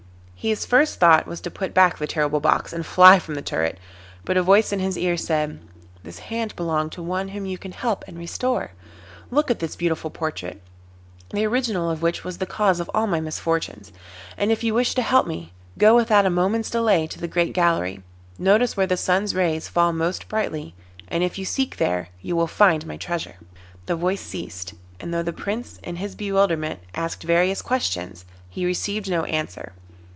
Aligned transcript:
His 0.43 0.65
first 0.65 0.99
thought 0.99 1.27
was 1.27 1.39
to 1.41 1.51
put 1.51 1.71
back 1.71 1.99
the 1.99 2.07
terrible 2.07 2.39
box 2.39 2.73
and 2.73 2.83
fly 2.83 3.19
from 3.19 3.35
the 3.35 3.43
turret; 3.43 3.77
but 4.25 4.37
a 4.37 4.41
voice 4.41 4.73
in 4.73 4.79
his 4.79 4.97
ear 4.97 5.15
said, 5.15 5.59
'This 6.01 6.17
hand 6.17 6.55
belonged 6.55 6.93
to 6.93 7.03
one 7.03 7.27
whom 7.27 7.45
you 7.45 7.59
can 7.59 7.73
help 7.73 8.03
and 8.07 8.17
restore. 8.17 8.71
Look 9.29 9.51
at 9.51 9.59
this 9.59 9.75
beautiful 9.75 10.09
portrait, 10.09 10.59
the 11.31 11.45
original 11.45 11.91
of 11.91 12.01
which 12.01 12.23
was 12.23 12.39
the 12.39 12.47
cause 12.47 12.79
of 12.79 12.89
all 12.91 13.05
my 13.05 13.19
misfortunes, 13.21 13.91
and 14.35 14.51
if 14.51 14.63
you 14.63 14.73
wish 14.73 14.95
to 14.95 15.03
help 15.03 15.27
me, 15.27 15.53
go 15.77 15.95
without 15.95 16.25
a 16.25 16.31
moment's 16.31 16.71
delay 16.71 17.05
to 17.05 17.19
the 17.19 17.27
great 17.27 17.53
gallery, 17.53 18.01
notice 18.39 18.75
where 18.75 18.87
the 18.87 18.97
sun's 18.97 19.35
rays 19.35 19.67
fall 19.67 19.93
most 19.93 20.27
brightly, 20.27 20.73
and 21.07 21.23
if 21.23 21.37
you 21.37 21.45
seek 21.45 21.77
there 21.77 22.09
you 22.19 22.35
will 22.35 22.47
find 22.47 22.87
my 22.87 22.97
treasure.' 22.97 23.37
The 23.85 23.95
voice 23.95 24.21
ceased, 24.21 24.73
and 24.99 25.13
though 25.13 25.21
the 25.21 25.33
Prince 25.33 25.77
in 25.83 25.97
his 25.97 26.15
bewilderment 26.15 26.79
asked 26.95 27.21
various 27.21 27.61
questions, 27.61 28.25
he 28.49 28.65
received 28.65 29.07
no 29.07 29.23
answer. 29.25 29.73